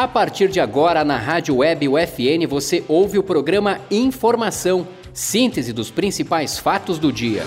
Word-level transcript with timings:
A 0.00 0.08
partir 0.08 0.48
de 0.48 0.58
agora, 0.58 1.04
na 1.04 1.18
Rádio 1.18 1.56
Web 1.56 1.86
UFN, 1.86 2.46
você 2.48 2.82
ouve 2.88 3.18
o 3.18 3.22
programa 3.22 3.82
Informação, 3.90 4.88
síntese 5.12 5.74
dos 5.74 5.90
principais 5.90 6.58
fatos 6.58 6.98
do 6.98 7.12
dia. 7.12 7.42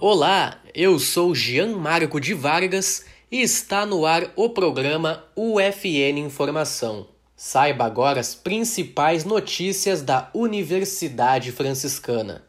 Olá, 0.00 0.56
eu 0.74 0.98
sou 0.98 1.34
Jean 1.34 1.76
Marco 1.76 2.18
de 2.18 2.32
Vargas 2.32 3.04
e 3.30 3.42
está 3.42 3.84
no 3.84 4.06
ar 4.06 4.30
o 4.36 4.48
programa 4.48 5.22
UFN 5.36 6.18
Informação. 6.18 7.06
Saiba 7.36 7.84
agora 7.84 8.20
as 8.20 8.34
principais 8.34 9.26
notícias 9.26 10.00
da 10.00 10.30
Universidade 10.32 11.52
Franciscana. 11.52 12.42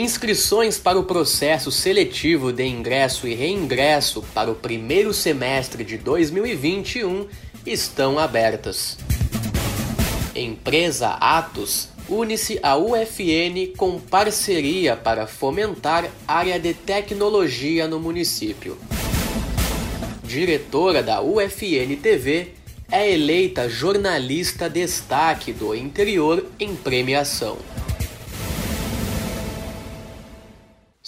Inscrições 0.00 0.78
para 0.78 0.98
o 0.98 1.04
processo 1.04 1.70
seletivo 1.70 2.54
de 2.54 2.64
ingresso 2.64 3.28
e 3.28 3.34
reingresso 3.34 4.24
para 4.32 4.50
o 4.50 4.54
primeiro 4.54 5.12
semestre 5.12 5.84
de 5.84 5.98
2021 5.98 7.28
estão 7.66 8.18
abertas. 8.18 8.96
Empresa 10.34 11.10
Atos 11.20 11.90
une-se 12.08 12.58
à 12.62 12.78
UFN 12.78 13.76
com 13.76 14.00
parceria 14.00 14.96
para 14.96 15.26
fomentar 15.26 16.10
área 16.26 16.58
de 16.58 16.72
tecnologia 16.72 17.86
no 17.86 18.00
município. 18.00 18.78
Diretora 20.24 21.02
da 21.02 21.20
UFN 21.20 21.94
TV 22.02 22.54
é 22.90 23.12
eleita 23.12 23.68
jornalista 23.68 24.66
destaque 24.66 25.52
do 25.52 25.74
interior 25.74 26.46
em 26.58 26.74
premiação. 26.74 27.58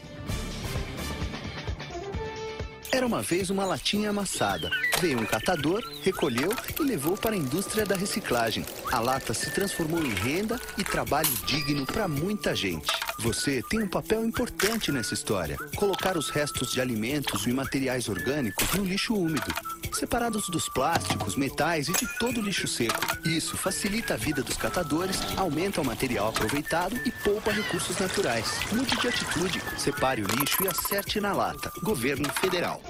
Era 2.92 3.04
uma 3.04 3.20
vez 3.20 3.50
uma 3.50 3.64
latinha 3.64 4.10
amassada. 4.10 4.70
Veio 5.00 5.18
um 5.18 5.26
catador, 5.26 5.82
recolheu 6.04 6.54
e 6.78 6.82
levou 6.84 7.16
para 7.16 7.32
a 7.32 7.36
indústria 7.36 7.84
da 7.84 7.96
reciclagem. 7.96 8.64
A 8.92 9.00
lata 9.00 9.34
se 9.34 9.50
transformou 9.50 10.00
em 10.00 10.14
renda 10.14 10.56
e 10.78 10.84
trabalho 10.84 11.28
digno 11.44 11.84
para 11.84 12.06
muita 12.06 12.54
gente. 12.54 12.92
Você 13.18 13.60
tem 13.68 13.82
um 13.82 13.88
papel 13.88 14.24
importante 14.24 14.92
nessa 14.92 15.14
história. 15.14 15.56
Colocar 15.74 16.16
os 16.16 16.30
restos 16.30 16.70
de 16.70 16.80
alimentos 16.80 17.48
e 17.48 17.52
materiais 17.52 18.08
orgânicos 18.08 18.72
no 18.74 18.84
lixo 18.84 19.16
úmido 19.16 19.52
separados 19.92 20.48
dos 20.48 20.68
plásticos, 20.68 21.36
metais 21.36 21.88
e 21.88 21.92
de 21.92 22.06
todo 22.18 22.40
o 22.40 22.42
lixo 22.42 22.66
seco. 22.66 23.00
Isso 23.24 23.56
facilita 23.56 24.14
a 24.14 24.16
vida 24.16 24.42
dos 24.42 24.56
catadores, 24.56 25.20
aumenta 25.36 25.80
o 25.80 25.84
material 25.84 26.28
aproveitado 26.28 26.96
e 27.04 27.10
poupa 27.24 27.52
recursos 27.52 27.98
naturais. 27.98 28.46
Mude 28.72 28.96
de 28.96 29.08
atitude, 29.08 29.62
separe 29.76 30.22
o 30.22 30.26
lixo 30.26 30.62
e 30.64 30.68
acerte 30.68 31.20
na 31.20 31.32
lata. 31.32 31.70
Governo 31.82 32.28
Federal. 32.32 32.82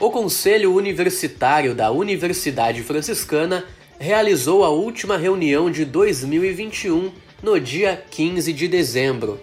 O 0.00 0.10
Conselho 0.10 0.74
Universitário 0.74 1.74
da 1.74 1.90
Universidade 1.90 2.82
Franciscana 2.82 3.64
realizou 3.98 4.64
a 4.64 4.68
última 4.68 5.16
reunião 5.16 5.70
de 5.70 5.84
2021 5.84 7.10
no 7.42 7.60
dia 7.60 8.00
15 8.10 8.52
de 8.52 8.68
dezembro. 8.68 9.40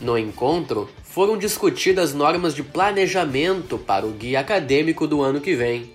No 0.00 0.18
encontro, 0.18 0.90
foram 1.02 1.38
discutidas 1.38 2.12
normas 2.12 2.54
de 2.54 2.62
planejamento 2.62 3.78
para 3.78 4.06
o 4.06 4.10
guia 4.10 4.40
acadêmico 4.40 5.06
do 5.06 5.22
ano 5.22 5.40
que 5.40 5.54
vem. 5.54 5.92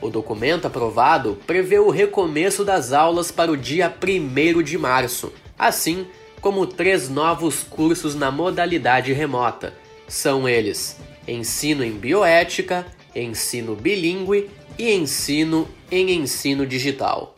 O 0.00 0.10
documento 0.10 0.66
aprovado 0.66 1.38
prevê 1.46 1.78
o 1.78 1.88
recomeço 1.88 2.64
das 2.64 2.92
aulas 2.92 3.30
para 3.30 3.50
o 3.50 3.56
dia 3.56 3.90
1 3.90 4.62
de 4.62 4.76
março, 4.76 5.32
assim 5.58 6.06
como 6.40 6.66
três 6.66 7.08
novos 7.08 7.62
cursos 7.62 8.14
na 8.14 8.30
modalidade 8.30 9.12
remota. 9.12 9.72
São 10.06 10.48
eles: 10.48 10.98
Ensino 11.26 11.82
em 11.82 11.92
Bioética, 11.92 12.84
ensino 13.14 13.74
bilíngue 13.74 14.50
e 14.78 14.92
ensino 14.92 15.68
em 15.90 16.10
ensino 16.10 16.66
digital. 16.66 17.34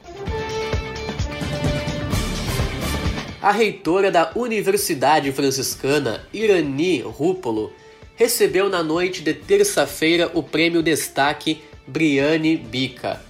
A 3.44 3.50
reitora 3.50 4.10
da 4.10 4.32
Universidade 4.34 5.30
Franciscana, 5.30 6.26
Irani 6.32 7.02
Rúpolo, 7.02 7.74
recebeu 8.16 8.70
na 8.70 8.82
noite 8.82 9.22
de 9.22 9.34
terça-feira 9.34 10.30
o 10.32 10.42
prêmio 10.42 10.82
Destaque 10.82 11.60
Briane 11.86 12.56
Bica. 12.56 13.20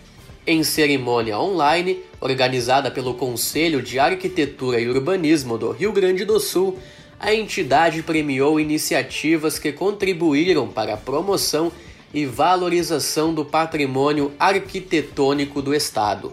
Em 0.46 0.62
cerimônia 0.62 1.36
online, 1.36 1.98
organizada 2.20 2.92
pelo 2.92 3.14
Conselho 3.14 3.82
de 3.82 3.98
Arquitetura 3.98 4.78
e 4.78 4.88
Urbanismo 4.88 5.58
do 5.58 5.72
Rio 5.72 5.90
Grande 5.90 6.24
do 6.24 6.38
Sul, 6.38 6.78
a 7.18 7.34
entidade 7.34 8.00
premiou 8.04 8.60
iniciativas 8.60 9.58
que 9.58 9.72
contribuíram 9.72 10.68
para 10.68 10.94
a 10.94 10.96
promoção 10.96 11.72
e 12.14 12.24
valorização 12.24 13.34
do 13.34 13.44
patrimônio 13.44 14.32
arquitetônico 14.38 15.60
do 15.60 15.74
Estado. 15.74 16.32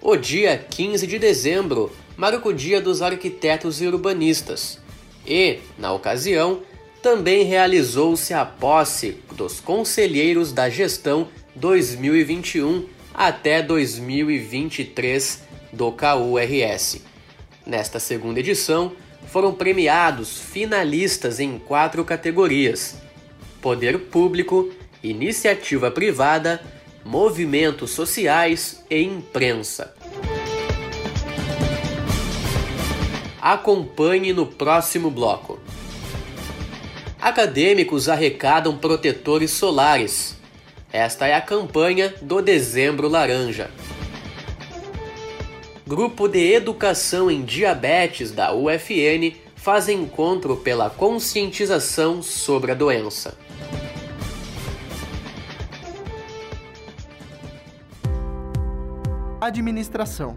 O 0.00 0.16
dia 0.16 0.56
15 0.56 1.06
de 1.06 1.18
dezembro 1.18 1.92
marca 2.16 2.48
o 2.48 2.52
Dia 2.52 2.80
dos 2.80 3.02
Arquitetos 3.02 3.80
e 3.82 3.86
Urbanistas 3.86 4.78
e, 5.26 5.58
na 5.78 5.92
ocasião, 5.92 6.62
também 7.02 7.44
realizou-se 7.44 8.32
a 8.32 8.44
posse 8.44 9.18
dos 9.32 9.60
conselheiros 9.60 10.52
da 10.52 10.68
gestão 10.68 11.28
2021 11.54 12.86
até 13.14 13.62
2023 13.62 15.42
do 15.72 15.92
KURS. 15.92 17.02
Nesta 17.66 17.98
segunda 17.98 18.40
edição, 18.40 18.92
foram 19.28 19.52
premiados 19.52 20.38
finalistas 20.38 21.40
em 21.40 21.58
quatro 21.58 22.04
categorias: 22.04 22.96
Poder 23.60 23.98
Público, 23.98 24.72
iniciativa 25.02 25.90
privada, 25.90 26.62
movimentos 27.04 27.90
sociais 27.90 28.84
e 28.88 29.02
imprensa. 29.02 29.94
Acompanhe 33.48 34.32
no 34.32 34.44
próximo 34.44 35.08
bloco. 35.08 35.60
Acadêmicos 37.20 38.08
arrecadam 38.08 38.76
protetores 38.76 39.52
solares. 39.52 40.36
Esta 40.92 41.28
é 41.28 41.34
a 41.34 41.40
campanha 41.40 42.12
do 42.20 42.42
Dezembro 42.42 43.08
Laranja. 43.08 43.70
Grupo 45.86 46.26
de 46.26 46.54
Educação 46.54 47.30
em 47.30 47.44
Diabetes 47.44 48.32
da 48.32 48.52
UFN 48.52 49.36
faz 49.54 49.88
encontro 49.88 50.56
pela 50.56 50.90
conscientização 50.90 52.24
sobre 52.24 52.72
a 52.72 52.74
doença. 52.74 53.38
Administração. 59.40 60.36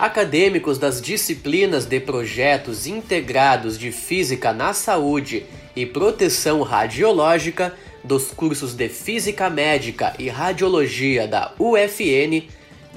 Acadêmicos 0.00 0.78
das 0.78 0.98
disciplinas 0.98 1.84
de 1.84 2.00
projetos 2.00 2.86
integrados 2.86 3.78
de 3.78 3.92
Física 3.92 4.50
na 4.50 4.72
Saúde 4.72 5.44
e 5.76 5.84
Proteção 5.84 6.62
Radiológica 6.62 7.74
dos 8.02 8.28
cursos 8.28 8.72
de 8.72 8.88
Física 8.88 9.50
Médica 9.50 10.14
e 10.18 10.30
Radiologia 10.30 11.28
da 11.28 11.52
UFN 11.58 12.48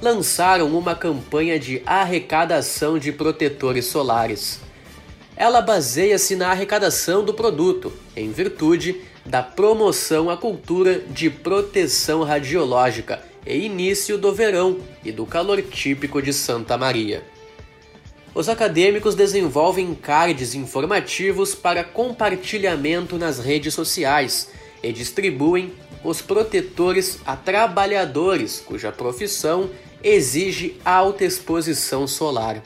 lançaram 0.01 0.67
uma 0.77 0.95
campanha 0.95 1.59
de 1.59 1.83
arrecadação 1.85 2.97
de 2.97 3.11
protetores 3.11 3.83
solares. 3.83 4.61
Ela 5.35 5.59
baseia-se 5.59 6.37
na 6.37 6.51
arrecadação 6.51 7.21
do 7.21 7.33
produto, 7.33 7.91
em 8.15 8.31
virtude 8.31 9.01
da 9.25 9.43
promoção 9.43 10.29
à 10.29 10.37
cultura 10.37 11.01
de 11.09 11.29
proteção 11.29 12.23
radiológica 12.23 13.32
e 13.45 13.65
início 13.65 14.17
do 14.17 14.33
verão 14.33 14.79
e 15.03 15.11
do 15.11 15.25
calor 15.25 15.61
típico 15.61 16.21
de 16.21 16.33
Santa 16.33 16.77
Maria. 16.77 17.23
Os 18.35 18.49
acadêmicos 18.49 19.13
desenvolvem 19.13 19.93
cards 19.93 20.55
informativos 20.55 21.53
para 21.53 21.83
compartilhamento 21.83 23.17
nas 23.17 23.39
redes 23.39 23.73
sociais 23.73 24.49
e 24.81 24.91
distribuem 24.91 25.71
os 26.03 26.21
protetores 26.21 27.19
a 27.25 27.35
trabalhadores 27.35 28.59
cuja 28.59 28.91
profissão 28.91 29.69
exige 30.03 30.75
alta 30.83 31.23
exposição 31.23 32.07
solar. 32.07 32.61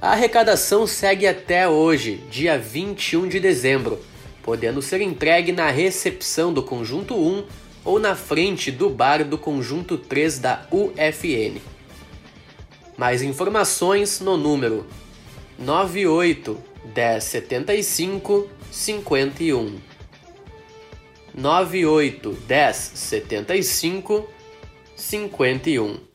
A 0.00 0.12
arrecadação 0.12 0.86
segue 0.86 1.26
até 1.26 1.68
hoje, 1.68 2.22
dia 2.30 2.58
21 2.58 3.28
de 3.28 3.40
dezembro, 3.40 3.98
podendo 4.42 4.80
ser 4.80 5.00
entregue 5.00 5.52
na 5.52 5.70
recepção 5.70 6.52
do 6.52 6.62
conjunto 6.62 7.14
1 7.14 7.44
ou 7.84 7.98
na 7.98 8.14
frente 8.14 8.70
do 8.70 8.90
bar 8.90 9.24
do 9.24 9.38
conjunto 9.38 9.96
3 9.96 10.38
da 10.38 10.66
UFN. 10.70 11.60
Mais 12.96 13.22
informações 13.22 14.20
no 14.20 14.36
número 14.36 14.86
98 15.58 16.58
1075 16.94 18.48
51 18.70 19.78
98 21.34 22.38
1075 22.48 24.28
51 24.96 26.10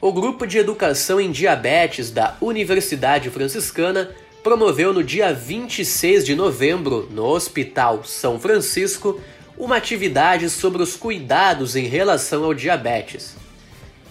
O 0.00 0.12
Grupo 0.12 0.46
de 0.46 0.58
Educação 0.58 1.20
em 1.20 1.30
Diabetes 1.30 2.10
da 2.10 2.36
Universidade 2.40 3.30
Franciscana 3.30 4.10
promoveu 4.42 4.92
no 4.92 5.02
dia 5.02 5.32
26 5.32 6.24
de 6.24 6.34
novembro, 6.34 7.08
no 7.10 7.24
Hospital 7.24 8.04
São 8.04 8.38
Francisco, 8.40 9.20
uma 9.56 9.76
atividade 9.76 10.50
sobre 10.50 10.82
os 10.82 10.96
cuidados 10.96 11.76
em 11.76 11.86
relação 11.86 12.44
ao 12.44 12.54
diabetes. 12.54 13.36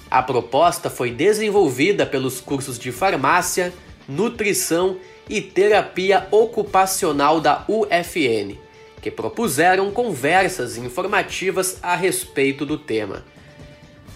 A 0.09 0.21
proposta 0.21 0.89
foi 0.89 1.11
desenvolvida 1.11 2.05
pelos 2.05 2.39
cursos 2.39 2.77
de 2.77 2.91
farmácia, 2.91 3.73
nutrição 4.07 4.97
e 5.29 5.41
terapia 5.41 6.27
ocupacional 6.31 7.39
da 7.39 7.65
UFN 7.67 8.57
que 9.01 9.09
propuseram 9.09 9.91
conversas 9.91 10.77
informativas 10.77 11.79
a 11.81 11.95
respeito 11.95 12.65
do 12.65 12.77
tema. 12.77 13.25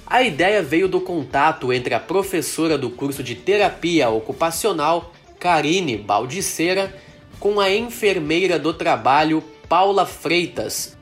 A 0.05 0.21
ideia 0.21 0.61
veio 0.61 0.87
do 0.87 1.01
contato 1.01 1.73
entre 1.73 1.95
a 1.95 1.99
professora 1.99 2.77
do 2.77 2.91
curso 2.91 3.23
de 3.23 3.33
terapia 3.33 4.07
ocupacional, 4.09 5.11
Karine 5.39 5.97
Baldiceira, 5.97 6.95
com 7.39 7.59
a 7.59 7.69
enfermeira 7.69 8.57
do 8.57 8.73
trabalho, 8.73 9.43
Paula 9.67 10.05
Freitas, 10.05 10.95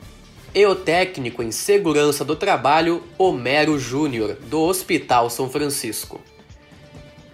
e 0.53 0.65
o 0.65 0.75
técnico 0.75 1.41
em 1.41 1.51
segurança 1.51 2.23
do 2.23 2.35
trabalho, 2.35 3.03
Homero 3.17 3.79
Júnior, 3.79 4.37
do 4.47 4.61
Hospital 4.61 5.29
São 5.29 5.49
Francisco. 5.49 6.21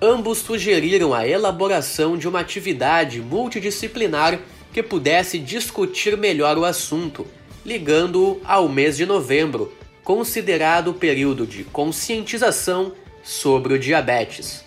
Ambos 0.01 0.37
sugeriram 0.37 1.13
a 1.13 1.27
elaboração 1.27 2.17
de 2.17 2.27
uma 2.27 2.39
atividade 2.39 3.19
multidisciplinar 3.19 4.39
que 4.71 4.81
pudesse 4.81 5.37
discutir 5.37 6.15
melhor 6.17 6.57
o 6.57 6.63
assunto, 6.63 7.27
ligando-o 7.65 8.39
ao 8.45 8.69
mês 8.69 8.95
de 8.95 9.05
novembro, 9.05 9.73
considerado 10.03 10.89
o 10.89 10.93
período 10.93 11.45
de 11.45 11.65
conscientização 11.65 12.93
sobre 13.21 13.73
o 13.73 13.79
diabetes. 13.79 14.63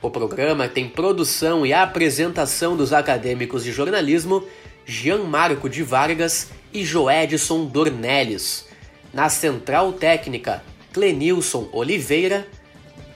o 0.01 0.09
programa 0.09 0.69
tem 0.69 0.87
produção 0.87 1.65
e 1.65 1.73
apresentação 1.73 2.77
dos 2.77 2.93
acadêmicos 2.93 3.65
de 3.65 3.73
jornalismo 3.73 4.45
Jean 4.85 5.25
Marco 5.25 5.69
de 5.69 5.83
Vargas 5.83 6.51
e 6.71 6.85
Joedson 6.85 7.65
Dornelles. 7.65 8.68
Na 9.13 9.29
central 9.29 9.93
técnica, 9.93 10.63
Clenilson 10.93 11.67
Oliveira 11.71 12.47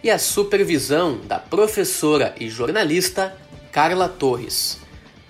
e 0.04 0.10
a 0.10 0.20
supervisão 0.20 1.20
da 1.26 1.40
professora 1.40 2.36
e 2.40 2.50
jornalista 2.50 3.36
Carla 3.72 4.10
Torres. 4.10 4.80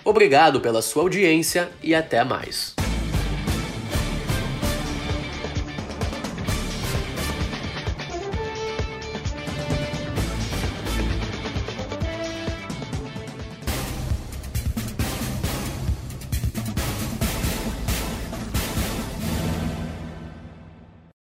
Obrigado 0.03 0.60
pela 0.60 0.82
sua 0.82 1.03
audiência 1.03 1.70
e 1.82 1.93
até 1.93 2.24
mais. 2.24 2.75